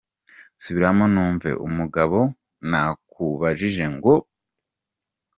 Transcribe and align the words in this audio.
Subiramo, 0.63 1.05
numve!" 1.13 1.49
Umugabo:"Nakubajije 1.67 3.85
ngo. 3.95 4.13